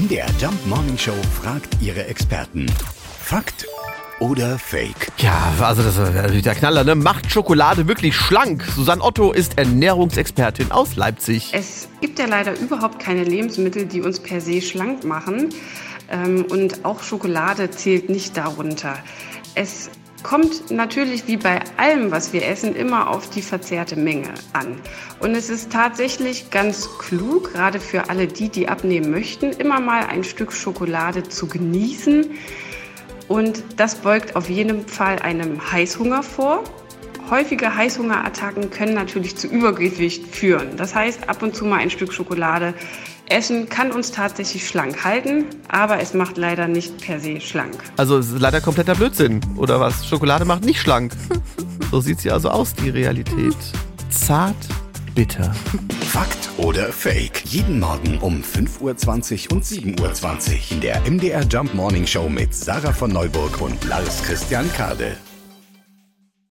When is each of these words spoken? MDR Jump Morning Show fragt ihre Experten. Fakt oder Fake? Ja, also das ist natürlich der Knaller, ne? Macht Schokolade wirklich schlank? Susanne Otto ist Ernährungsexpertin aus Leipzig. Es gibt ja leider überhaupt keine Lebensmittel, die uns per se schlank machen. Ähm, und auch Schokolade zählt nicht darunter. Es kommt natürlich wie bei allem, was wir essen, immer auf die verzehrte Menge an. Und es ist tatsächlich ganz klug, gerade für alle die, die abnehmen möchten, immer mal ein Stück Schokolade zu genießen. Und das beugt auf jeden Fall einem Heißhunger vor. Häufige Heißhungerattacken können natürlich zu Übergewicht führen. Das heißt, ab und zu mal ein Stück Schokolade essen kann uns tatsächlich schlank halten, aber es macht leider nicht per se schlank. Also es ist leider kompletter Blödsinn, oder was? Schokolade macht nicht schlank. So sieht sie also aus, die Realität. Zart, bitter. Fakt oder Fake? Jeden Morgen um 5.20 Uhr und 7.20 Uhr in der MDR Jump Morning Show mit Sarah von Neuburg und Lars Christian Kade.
MDR 0.00 0.28
Jump 0.40 0.66
Morning 0.66 0.96
Show 0.96 1.12
fragt 1.42 1.76
ihre 1.82 2.06
Experten. 2.06 2.64
Fakt 3.20 3.66
oder 4.18 4.58
Fake? 4.58 5.12
Ja, 5.18 5.52
also 5.60 5.82
das 5.82 5.98
ist 5.98 6.14
natürlich 6.14 6.42
der 6.42 6.54
Knaller, 6.54 6.84
ne? 6.84 6.94
Macht 6.94 7.30
Schokolade 7.30 7.86
wirklich 7.86 8.16
schlank? 8.16 8.64
Susanne 8.74 9.02
Otto 9.02 9.32
ist 9.32 9.58
Ernährungsexpertin 9.58 10.72
aus 10.72 10.96
Leipzig. 10.96 11.50
Es 11.52 11.86
gibt 12.00 12.18
ja 12.18 12.24
leider 12.24 12.58
überhaupt 12.58 12.98
keine 12.98 13.24
Lebensmittel, 13.24 13.84
die 13.84 14.00
uns 14.00 14.20
per 14.20 14.40
se 14.40 14.62
schlank 14.62 15.04
machen. 15.04 15.50
Ähm, 16.08 16.46
und 16.48 16.86
auch 16.86 17.02
Schokolade 17.02 17.70
zählt 17.70 18.08
nicht 18.08 18.38
darunter. 18.38 18.96
Es 19.54 19.90
kommt 20.22 20.70
natürlich 20.70 21.26
wie 21.26 21.36
bei 21.36 21.60
allem, 21.76 22.10
was 22.10 22.32
wir 22.32 22.46
essen, 22.46 22.74
immer 22.74 23.10
auf 23.10 23.30
die 23.30 23.42
verzehrte 23.42 23.96
Menge 23.96 24.32
an. 24.52 24.80
Und 25.20 25.34
es 25.34 25.50
ist 25.50 25.72
tatsächlich 25.72 26.50
ganz 26.50 26.88
klug, 26.98 27.52
gerade 27.52 27.80
für 27.80 28.08
alle 28.08 28.26
die, 28.26 28.48
die 28.48 28.68
abnehmen 28.68 29.10
möchten, 29.10 29.50
immer 29.52 29.80
mal 29.80 30.06
ein 30.06 30.24
Stück 30.24 30.52
Schokolade 30.52 31.24
zu 31.24 31.46
genießen. 31.46 32.30
Und 33.28 33.62
das 33.76 33.96
beugt 33.96 34.36
auf 34.36 34.48
jeden 34.48 34.86
Fall 34.86 35.20
einem 35.20 35.70
Heißhunger 35.72 36.22
vor. 36.22 36.64
Häufige 37.30 37.76
Heißhungerattacken 37.76 38.70
können 38.70 38.94
natürlich 38.94 39.36
zu 39.36 39.46
Übergewicht 39.46 40.26
führen. 40.26 40.76
Das 40.76 40.96
heißt, 40.96 41.28
ab 41.28 41.44
und 41.44 41.54
zu 41.54 41.64
mal 41.64 41.78
ein 41.78 41.90
Stück 41.90 42.12
Schokolade 42.12 42.74
essen 43.28 43.68
kann 43.68 43.92
uns 43.92 44.10
tatsächlich 44.10 44.66
schlank 44.66 45.04
halten, 45.04 45.44
aber 45.68 46.00
es 46.00 46.12
macht 46.12 46.36
leider 46.36 46.66
nicht 46.66 47.00
per 47.00 47.20
se 47.20 47.40
schlank. 47.40 47.76
Also 47.96 48.18
es 48.18 48.32
ist 48.32 48.40
leider 48.40 48.60
kompletter 48.60 48.96
Blödsinn, 48.96 49.40
oder 49.56 49.78
was? 49.78 50.08
Schokolade 50.08 50.44
macht 50.44 50.64
nicht 50.64 50.80
schlank. 50.80 51.12
So 51.92 52.00
sieht 52.00 52.20
sie 52.20 52.32
also 52.32 52.50
aus, 52.50 52.74
die 52.74 52.90
Realität. 52.90 53.56
Zart, 54.10 54.56
bitter. 55.14 55.54
Fakt 56.08 56.50
oder 56.56 56.92
Fake? 56.92 57.44
Jeden 57.44 57.78
Morgen 57.78 58.18
um 58.18 58.42
5.20 58.42 59.50
Uhr 59.50 59.56
und 59.56 59.64
7.20 59.64 60.00
Uhr 60.00 60.72
in 60.72 60.80
der 60.80 61.00
MDR 61.08 61.44
Jump 61.44 61.74
Morning 61.74 62.06
Show 62.06 62.28
mit 62.28 62.52
Sarah 62.52 62.92
von 62.92 63.12
Neuburg 63.12 63.60
und 63.60 63.84
Lars 63.84 64.20
Christian 64.24 64.68
Kade. 64.72 65.16